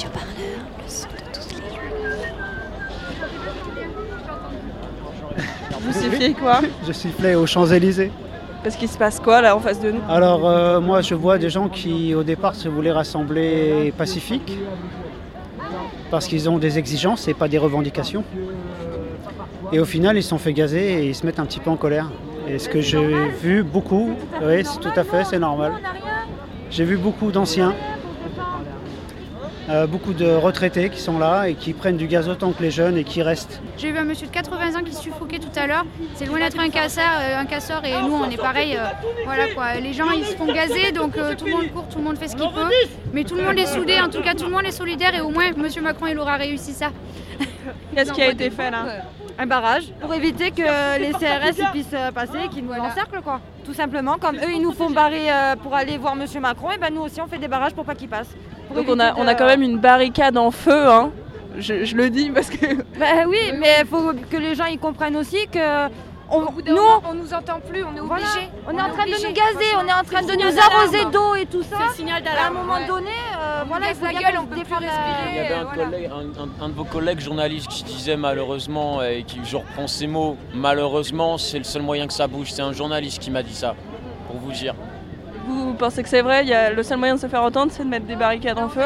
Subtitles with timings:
[0.00, 0.30] Radio-parleur,
[0.78, 1.52] le son de toutes
[5.36, 8.10] les Vous sifflez quoi Je sifflais aux Champs-Élysées.
[8.62, 11.36] Parce qu'il se passe quoi là en face de nous Alors euh, moi je vois
[11.36, 14.56] des gens qui au départ se voulaient rassembler pacifiques
[16.10, 18.24] parce qu'ils ont des exigences et pas des revendications.
[19.72, 21.68] Et au final ils se sont fait gazer et ils se mettent un petit peu
[21.70, 22.10] en colère.
[22.48, 25.72] Et ce que j'ai vu beaucoup, oui c'est tout à fait, c'est normal.
[26.70, 27.74] J'ai vu beaucoup d'anciens,
[29.70, 32.70] euh, beaucoup de retraités qui sont là et qui prennent du gaz autant que les
[32.70, 33.60] jeunes et qui restent.
[33.78, 35.84] J'ai vu un monsieur de 80 ans qui se suffoquait tout à l'heure.
[36.14, 38.76] C'est loin d'être un casseur, euh, un casseur et nous on est pareil.
[38.76, 38.84] euh,
[39.24, 39.74] voilà quoi.
[39.80, 42.18] Les gens ils se font gazer donc euh, tout le monde court, tout le monde
[42.18, 42.70] fait ce qu'il peut.
[43.12, 45.20] Mais tout le monde est soudé, en tout cas tout le monde est solidaire et
[45.20, 46.90] au moins monsieur Macron il aura réussi ça.
[47.94, 48.84] Qu'est-ce qui a été fait là?
[49.38, 49.84] Un barrage?
[50.00, 53.40] Pour éviter que les CRS ils puissent passer et qu'ils nous encerclent quoi.
[53.64, 55.28] Tout simplement, comme eux ils nous font barrer
[55.62, 57.94] pour aller voir Monsieur Macron, et ben nous aussi on fait des barrages pour pas
[57.94, 58.34] qu'ils passent.
[58.74, 61.10] Donc on a, on quand même une barricade en feu, hein.
[61.58, 62.74] Je, je le dis parce que.
[62.98, 65.88] Bah oui, mais il faut que les gens ils comprennent aussi que
[66.32, 66.76] on, nous
[67.10, 68.24] on nous entend plus, on est voilà,
[68.68, 71.34] on est en train de nous gazer, on est en train de nous arroser d'eau
[71.34, 71.76] et tout ça.
[71.80, 72.54] C'est le signal À un d'alarme.
[72.54, 72.86] moment ouais.
[72.86, 74.90] donné, euh, On voilà, il gaze faut la gueule, on peut plus respirer.
[75.30, 75.84] Il y avait un, voilà.
[75.86, 79.88] collègue- un- un- un de vos collègues journalistes qui disait malheureusement, et qui, je reprends
[79.88, 82.52] ces mots, malheureusement c'est le seul moyen que ça bouge.
[82.52, 83.74] C'est un journaliste qui m'a dit ça,
[84.28, 84.74] pour vous dire.
[85.70, 86.44] Vous pensez que c'est vrai?
[86.44, 88.68] Y a, Le seul moyen de se faire entendre, c'est de mettre des barricades en
[88.68, 88.82] feu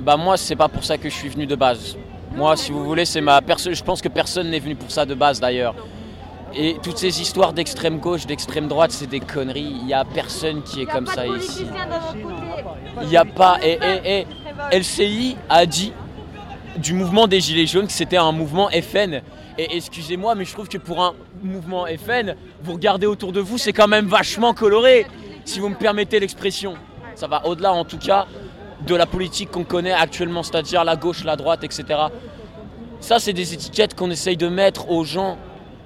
[0.00, 1.96] Bah moi c'est pas pour ça que je suis venu de base.
[2.36, 3.74] Moi si vous voulez c'est ma personne.
[3.74, 5.74] Je pense que personne n'est venu pour ça de base d'ailleurs.
[6.54, 9.74] Et toutes ces histoires d'extrême gauche, d'extrême droite, c'est des conneries.
[9.82, 11.64] Il y a personne qui est comme ça ici.
[13.00, 13.56] Il n'y a pas.
[13.62, 14.26] Et, et-
[14.70, 15.94] et LCI a dit
[16.76, 19.22] du mouvement des Gilets jaunes que c'était un mouvement FN.
[19.58, 23.56] Et excusez-moi, mais je trouve que pour un mouvement FN, vous regardez autour de vous,
[23.58, 25.06] c'est quand même vachement coloré,
[25.44, 26.74] si vous me permettez l'expression.
[27.14, 28.26] Ça va au-delà, en tout cas,
[28.86, 31.84] de la politique qu'on connaît actuellement, c'est-à-dire la gauche, la droite, etc.
[33.00, 35.38] Ça, c'est des étiquettes qu'on essaye de mettre aux gens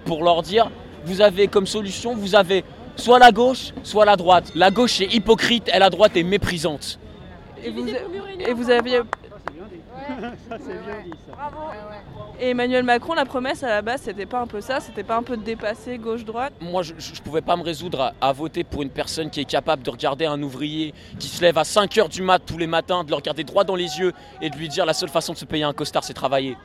[0.04, 0.70] pour leur dire,
[1.04, 2.64] vous avez comme solution, vous avez
[2.96, 4.52] soit la gauche, soit la droite.
[4.54, 6.98] La gauche est hypocrite et la droite est méprisante.
[7.64, 8.70] Et vous, et vous
[10.50, 11.12] aviez.
[12.40, 15.16] Et Emmanuel Macron, la promesse à la base, c'était pas un peu ça C'était pas
[15.16, 16.52] un peu de dépasser gauche-droite?
[16.60, 19.44] Moi, je ne pouvais pas me résoudre à, à voter pour une personne qui est
[19.44, 22.66] capable de regarder un ouvrier qui se lève à 5 heures du mat tous les
[22.66, 25.32] matins, de le regarder droit dans les yeux et de lui dire la seule façon
[25.32, 26.56] de se payer un costard, c'est travailler.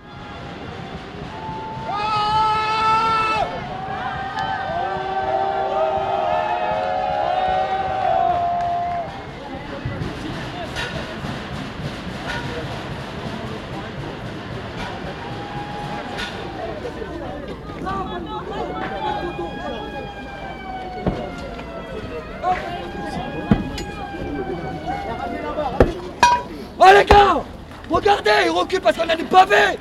[27.02, 27.42] Les gars
[27.90, 29.78] Regardez, ils reculent parce qu'on a des pavés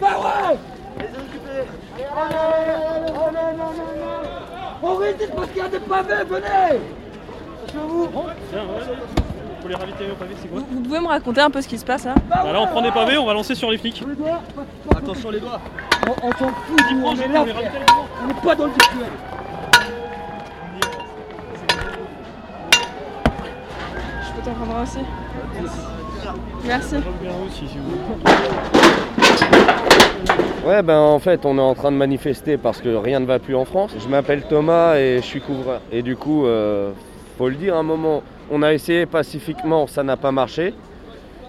[0.00, 0.58] Bah ouais
[4.82, 6.80] On résiste parce qu'il y a des pavés, venez.
[8.12, 9.74] Pour les
[10.40, 12.60] c'est quoi Vous pouvez me raconter un peu ce qui se passe là Bah là,
[12.60, 14.02] on prend des pavés, on va lancer sur les flics.
[14.96, 15.60] Attention les doigts.
[16.06, 17.44] On, on s'en fout, nous, on est là,
[18.22, 19.06] on n'est pas dans le virtuel
[24.82, 24.98] Aussi
[26.66, 26.96] Merci.
[26.96, 27.30] Voulez.
[30.66, 33.38] Ouais, ben en fait, on est en train de manifester parce que rien ne va
[33.38, 33.92] plus en France.
[33.98, 35.80] Je m'appelle Thomas et je suis couvreur.
[35.92, 36.92] Et du coup, euh,
[37.38, 40.74] faut le dire, un moment, on a essayé pacifiquement, ça n'a pas marché.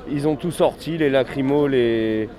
[0.10, 2.30] Ils ont tout sorti, les lacrymos, les,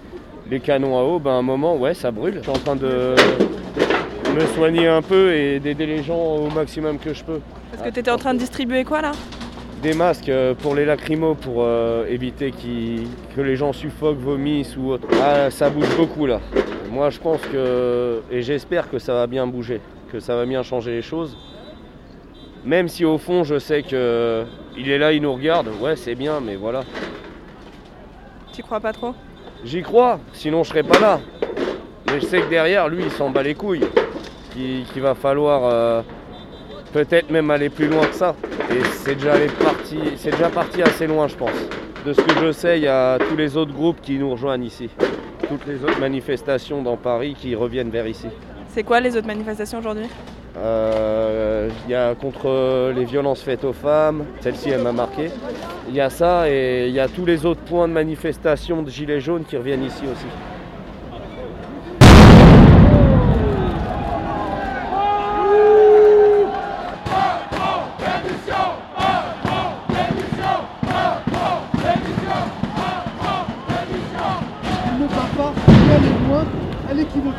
[0.50, 1.19] les canons à eau.
[1.19, 2.36] Ben un moment, ouais, ça brûle.
[2.38, 3.15] Je suis en train de
[4.34, 7.41] me soigner un peu et d'aider les gens au maximum que je peux.
[7.72, 9.12] Parce que t'étais en train de distribuer quoi là?
[9.83, 12.53] Des masques euh, pour les lacrymos pour euh, éviter
[13.37, 15.06] que les gens suffoquent, vomissent ou autre.
[15.22, 16.41] Ah, ça bouge beaucoup là.
[16.91, 19.81] Moi je pense que, et j'espère que ça va bien bouger,
[20.11, 21.37] que ça va bien changer les choses.
[22.65, 24.44] Même si au fond je sais que
[24.77, 26.83] il est là, il nous regarde, ouais c'est bien, mais voilà.
[28.53, 29.15] Tu crois pas trop?
[29.65, 31.21] J'y crois, sinon je serais pas là.
[32.07, 33.86] Mais je sais que derrière lui il s'en bat les couilles.
[34.53, 36.03] Qu'il qu'il va falloir euh,
[36.92, 38.34] peut-être même aller plus loin que ça.
[38.70, 41.50] Et c'est déjà, allé parti, c'est déjà parti assez loin je pense.
[42.04, 44.65] De ce que je sais, il y a tous les autres groupes qui nous rejoignent
[44.65, 44.91] ici.
[45.48, 48.28] Toutes les autres manifestations dans Paris qui reviennent vers ici.
[48.68, 50.06] C'est quoi les autres manifestations aujourd'hui?
[50.56, 55.30] Euh, Il y a contre les violences faites aux femmes, celle-ci elle m'a marqué.
[55.88, 58.91] Il y a ça et il y a tous les autres points de manifestation de
[58.91, 60.26] Gilets jaunes qui reviennent ici aussi.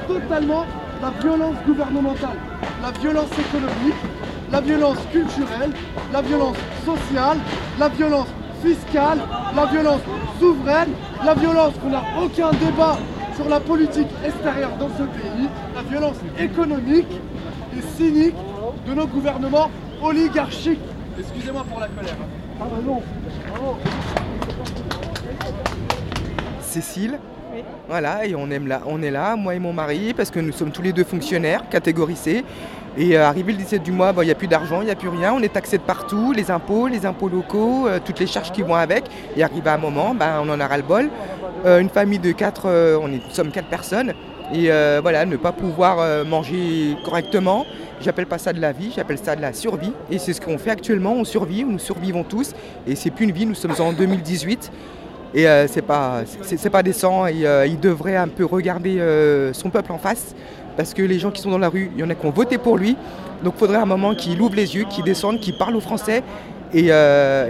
[0.07, 0.65] Totalement
[1.01, 2.37] la violence gouvernementale,
[2.81, 3.95] la violence économique,
[4.51, 5.71] la violence culturelle,
[6.11, 7.37] la violence sociale,
[7.79, 8.27] la violence
[8.63, 9.19] fiscale,
[9.55, 10.01] la violence
[10.39, 10.89] souveraine,
[11.25, 12.97] la violence qu'on n'a aucun débat
[13.35, 17.07] sur la politique extérieure dans ce pays, la violence économique
[17.77, 18.35] et cynique
[18.87, 19.69] de nos gouvernements
[20.01, 20.79] oligarchiques.
[21.17, 22.15] Excusez-moi pour la colère.
[22.61, 22.65] Ah
[27.87, 30.51] Voilà, et on, aime là, on est là, moi et mon mari, parce que nous
[30.51, 32.43] sommes tous les deux fonctionnaires, catégorisés.
[32.97, 34.95] Et euh, arrivé le 17 du mois, il n'y a plus d'argent, il n'y a
[34.95, 38.27] plus rien, on est taxé de partout, les impôts, les impôts locaux, euh, toutes les
[38.27, 39.05] charges qui vont avec.
[39.35, 41.09] Et arrivé à un moment, ben, on en a ras-le-bol.
[41.65, 42.67] Euh, une famille de quatre,
[43.01, 44.13] on est, nous sommes quatre personnes.
[44.53, 44.69] Et
[45.01, 47.65] voilà, ne pas pouvoir manger correctement.
[48.01, 49.93] J'appelle pas ça de la vie, j'appelle ça de la survie.
[50.09, 52.53] Et c'est ce qu'on fait actuellement, on survit, nous survivons tous.
[52.87, 54.71] Et c'est plus une vie, nous sommes en 2018.
[55.33, 57.27] Et euh, c'est pas, c'est, pas décent.
[57.27, 60.35] Et, euh, il devrait un peu regarder euh, son peuple en face.
[60.75, 62.31] Parce que les gens qui sont dans la rue, il y en a qui ont
[62.31, 62.95] voté pour lui.
[63.43, 66.23] Donc il faudrait un moment qu'il ouvre les yeux, qu'il descende, qu'il parle aux Français
[66.73, 66.89] et,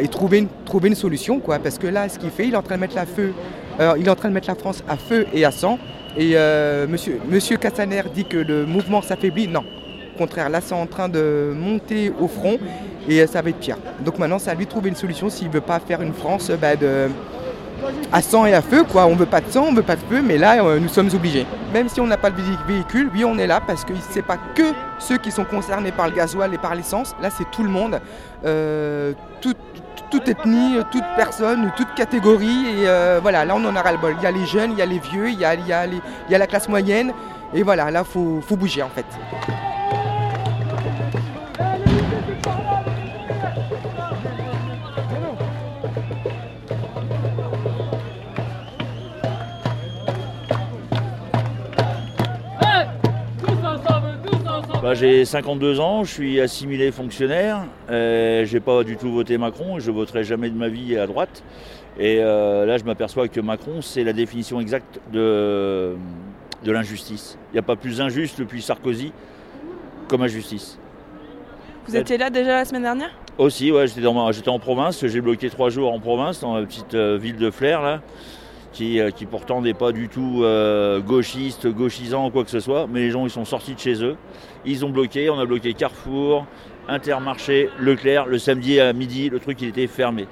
[0.09, 1.39] trouver, une, trouver une solution.
[1.39, 1.59] Quoi.
[1.59, 3.33] Parce que là, ce qu'il fait, il est en train de mettre la feu.
[3.97, 5.77] il est en train de mettre la France à feu et à sang.
[6.17, 6.35] Et
[6.87, 9.47] monsieur, monsieur Cassaner dit que le mouvement s'affaiblit.
[9.47, 9.63] Non,
[10.15, 12.57] au contraire, là c'est en train de monter au front
[13.07, 13.77] et ça va être pire.
[14.03, 16.13] Donc maintenant c'est à lui de trouver une solution s'il ne veut pas faire une
[16.13, 17.09] France bah, de,
[18.11, 19.05] à sang et à feu, quoi.
[19.05, 21.09] On veut pas de sang, on veut pas de feu, mais là, euh, nous sommes
[21.13, 21.45] obligés.
[21.73, 24.37] Même si on n'a pas de véhicule, oui, on est là parce que c'est pas
[24.55, 27.15] que ceux qui sont concernés par le gasoil et par l'essence.
[27.21, 27.99] Là, c'est tout le monde,
[28.45, 32.65] euh, toute ethnie, toute personne, toute catégorie.
[32.79, 34.15] Et euh, voilà, là, on en a ras le bol.
[34.19, 35.85] Il y a les jeunes, il y a les vieux, il y a, y a,
[36.29, 37.13] y a la classe moyenne.
[37.53, 39.05] Et voilà, là, faut, faut bouger en fait.
[54.89, 59.77] Bah, j'ai 52 ans, je suis assimilé fonctionnaire, euh, j'ai pas du tout voté Macron
[59.77, 61.43] je voterai jamais de ma vie à droite.
[61.99, 65.93] Et euh, là je m'aperçois que Macron c'est la définition exacte de,
[66.63, 67.37] de l'injustice.
[67.51, 69.11] Il n'y a pas plus injuste depuis Sarkozy
[70.07, 70.79] comme injustice.
[71.85, 73.11] Vous étiez là déjà la semaine dernière?
[73.37, 74.01] Aussi, ouais, j'étais,
[74.31, 77.51] j'étais en province, j'ai bloqué trois jours en province, dans la petite euh, ville de
[77.51, 78.01] Flair là.
[78.81, 82.87] Euh, qui, pourtant n'est pas du tout euh, gauchiste, gauchisant ou quoi que ce soit,
[82.87, 84.15] mais les gens ils sont sortis de chez eux,
[84.63, 86.45] ils ont bloqué, on a bloqué Carrefour,
[86.87, 90.27] Intermarché, Leclerc, le samedi à midi, le truc il était fermé.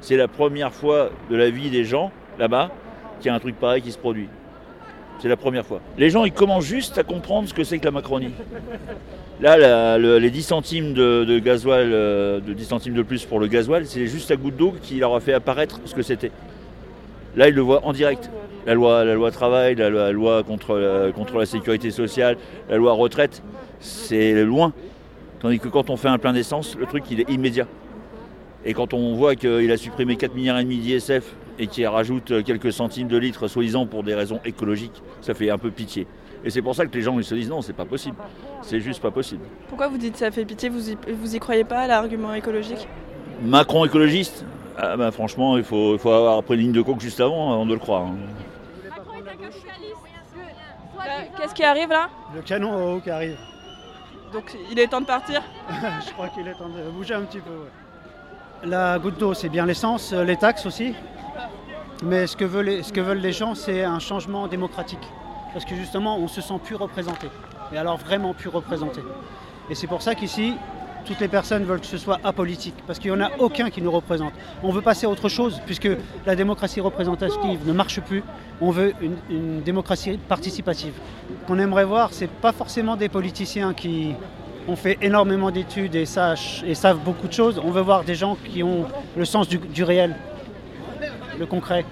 [0.00, 2.70] C'est la première fois de la vie des gens là-bas
[3.20, 4.28] qu'il y a un truc pareil qui se produit.
[5.20, 5.80] C'est la première fois.
[5.96, 8.32] Les gens ils commencent juste à comprendre ce que c'est que la Macronie.
[9.40, 13.46] Là, les 10 centimes de, de gasoil, euh, de 10 centimes de plus pour le
[13.46, 16.32] gasoil, c'est juste la goutte d'eau qui leur a fait apparaître ce que c'était.
[17.36, 18.30] Là, ils le voient en direct.
[18.66, 22.38] La loi, la loi travail, la loi, contre, la, contre la sécurité sociale,
[22.70, 23.42] la loi retraite,
[23.80, 24.72] c'est loin.
[25.40, 27.66] Tandis que quand on fait un plein d'essence, le truc, il est immédiat.
[28.64, 32.42] Et quand on voit qu'il a supprimé 4 milliards et demi d'ISF et qu'il rajoute
[32.44, 36.06] quelques centimes de litres, soi-disant pour des raisons écologiques, ça fait un peu pitié.
[36.46, 38.16] Et c'est pour ça que les gens ils se disent non, c'est pas possible.
[38.62, 39.42] C'est juste pas possible.
[39.68, 40.70] Pourquoi vous dites ça fait pitié?
[40.70, 42.88] Vous y, vous y croyez pas à l'argument écologique?
[43.42, 44.44] Macron écologiste?
[44.76, 47.66] Ah bah franchement, il faut, faut avoir pris une ligne de coke juste avant, avant
[47.66, 48.02] de le croire.
[48.02, 48.16] Hein.
[51.36, 53.36] Qu'est-ce qui arrive là Le canon haut qui arrive.
[54.32, 57.40] Donc il est temps de partir Je crois qu'il est temps de bouger un petit
[57.40, 57.68] peu.
[58.64, 60.94] La goutte d'eau, c'est bien l'essence, euh, les taxes aussi.
[62.02, 65.06] Mais ce que veulent les, ce que veulent les gens, c'est un changement démocratique.
[65.52, 67.28] Parce que justement, on se sent plus représenté.
[67.72, 69.02] Et alors vraiment plus représenté.
[69.70, 70.54] Et c'est pour ça qu'ici,
[71.04, 73.82] toutes les personnes veulent que ce soit apolitique, parce qu'il n'y en a aucun qui
[73.82, 74.32] nous représente.
[74.62, 75.88] On veut passer à autre chose, puisque
[76.26, 78.22] la démocratie représentative ne marche plus.
[78.60, 78.94] On veut
[79.30, 80.94] une, démocratie participative.
[81.46, 84.14] Qu'on aimerait voir, ce n'est pas forcément des politiciens qui
[84.66, 86.04] ont fait énormément d'études et,
[86.66, 87.60] et savent beaucoup de choses.
[87.62, 90.16] On veut voir des gens qui ont le sens du, réel,
[91.38, 91.84] le concret.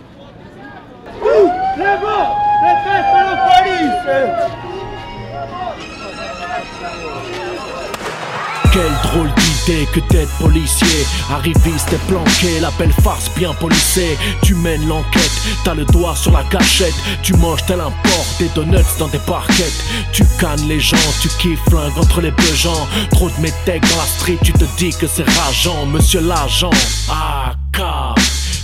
[8.72, 11.06] Quelle drôle d'idée que d'être policier.
[11.30, 15.30] Arriviste et planqué, la belle farce bien polissée Tu mènes l'enquête,
[15.62, 16.94] t'as le doigt sur la gâchette.
[17.22, 21.28] Tu manges tel un porc, des donuts dans des parquettes Tu cannes les gens, tu
[21.38, 22.88] kiffes flingue entre les deux gens.
[23.10, 26.70] Trop de métèques dans la street, tu te dis que c'est rageant Monsieur l'agent,
[27.10, 27.52] ah,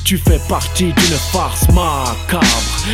[0.09, 2.47] Tu fais partie d'une farce macabre.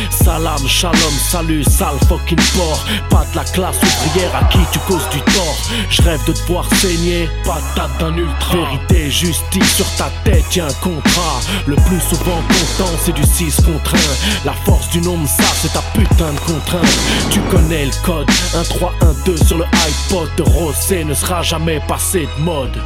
[0.09, 2.85] Salam, shalom, salut, sale fucking porc.
[3.09, 5.57] Pas de la classe ouvrière à qui tu causes du tort.
[5.89, 8.57] Je rêve de te voir saigner, patate d'un ultra.
[8.57, 11.39] Vérité, justice sur ta tête, y'a un contrat.
[11.67, 13.97] Le plus souvent content, c'est du 6 contre 1.
[14.43, 16.99] La force du nombre, ça, c'est ta putain de contrainte.
[17.31, 21.41] Tu connais le code 1, 3, 1, 2 sur le iPod de Rosé ne sera
[21.43, 22.77] jamais passé de mode.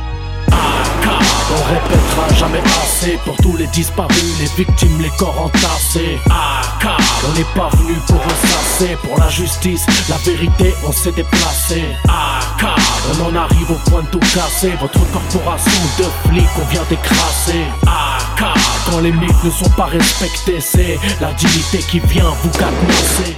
[1.52, 6.20] On répétera jamais assez pour tous les disparus, les victimes, les corps entassés.
[6.26, 6.88] AK,
[7.28, 11.86] on n'est pas venu pour ressasser, pour la justice, la vérité, on s'est déplacé.
[12.06, 12.66] AK,
[13.12, 17.66] on en arrive au point de tout casser, votre corporation de flics, on vient d'écraser.
[17.84, 18.44] AK,
[18.90, 23.38] quand les mythes ne sont pas respectés, c'est la dignité qui vient vous cadenasser.